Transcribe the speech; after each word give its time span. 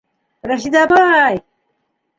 Рәшиҙә 0.51 0.81
апай! 0.87 1.41